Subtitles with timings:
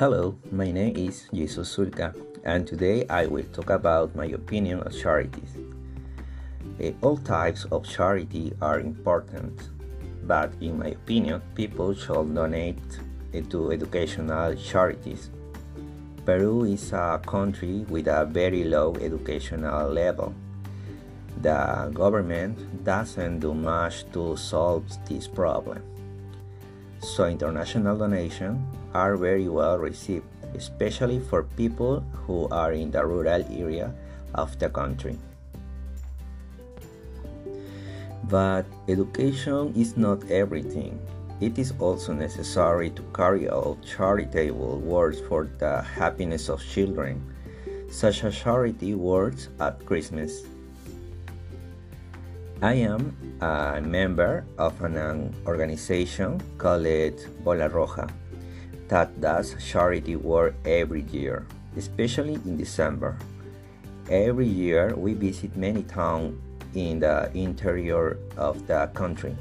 [0.00, 4.90] Hello, my name is Jesus Sulka, and today I will talk about my opinion on
[4.90, 5.58] charities.
[6.82, 9.68] Uh, all types of charity are important,
[10.22, 12.80] but in my opinion, people should donate
[13.34, 15.28] uh, to educational charities.
[16.24, 20.34] Peru is a country with a very low educational level.
[21.42, 25.82] The government doesn't do much to solve this problem.
[27.00, 28.60] So international donations
[28.92, 33.92] are very well received, especially for people who are in the rural area
[34.34, 35.18] of the country.
[38.28, 41.00] But education is not everything.
[41.40, 47.24] It is also necessary to carry out charitable works for the happiness of children,
[47.90, 50.44] such as charity works at Christmas.
[52.62, 56.84] I am a member of an organization called
[57.42, 58.12] Bola Roja
[58.88, 61.46] that does charity work every year,
[61.78, 63.16] especially in December.
[64.10, 66.36] Every year we visit many towns
[66.74, 69.34] in the interior of the country.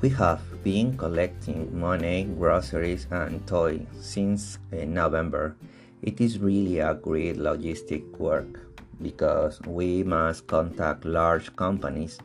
[0.00, 5.56] We have been collecting money, groceries, and toys since uh, November.
[6.00, 8.67] It is really a great logistic work
[9.02, 12.18] because we must contact large companies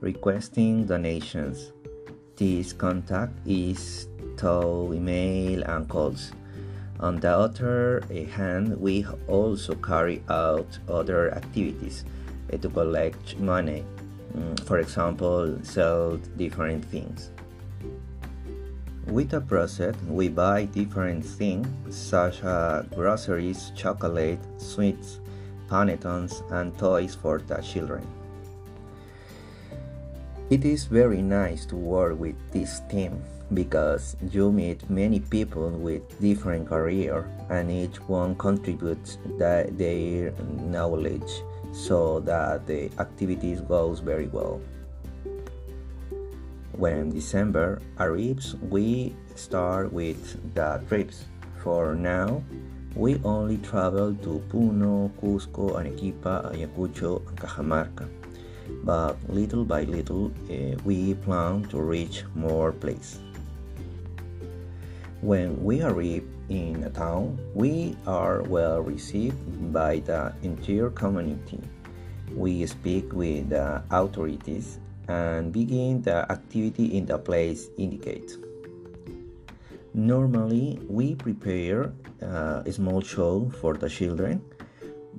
[0.00, 1.72] requesting donations.
[2.36, 6.32] This contact is through email and calls.
[7.00, 12.04] On the other hand, we also carry out other activities
[12.50, 13.84] to collect money.
[14.36, 17.30] Mm, for example, sell different things.
[19.06, 25.19] With a process, we buy different things such as groceries, chocolate, sweets,
[25.70, 28.06] panetons, and toys for the children.
[30.50, 33.22] It is very nice to work with this team
[33.54, 42.20] because you meet many people with different career and each one contributes their knowledge so
[42.20, 44.60] that the activities goes very well.
[46.72, 51.26] When December arrives, we start with the trips.
[51.62, 52.42] For now,
[52.94, 58.08] we only travel to Puno, Cusco, Arequipa, Ayacucho, and Cajamarca.
[58.84, 63.20] But little by little, uh, we plan to reach more places.
[65.20, 71.60] When we arrive in a town, we are well received by the entire community.
[72.34, 74.78] We speak with the authorities
[75.08, 78.49] and begin the activity in the place indicated.
[79.92, 81.92] Normally, we prepare
[82.22, 84.40] uh, a small show for the children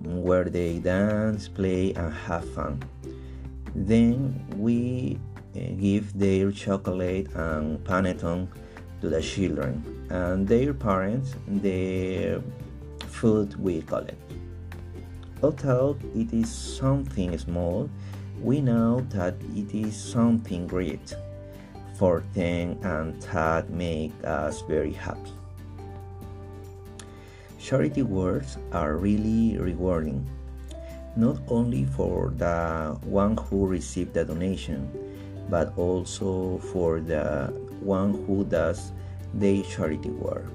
[0.02, 2.82] where they dance, play, and have fun.
[3.76, 5.20] Then we
[5.56, 8.48] uh, give their chocolate and panettone
[9.02, 12.42] to the children and their parents the
[13.08, 14.22] food we collect.
[15.44, 17.90] Although it is something small,
[18.42, 21.14] we know that it is something great
[22.02, 25.30] for them and that make us very happy.
[27.60, 30.26] Charity works are really rewarding,
[31.16, 34.90] not only for the one who received the donation,
[35.48, 37.54] but also for the
[37.86, 38.92] one who does
[39.36, 40.50] their charity work.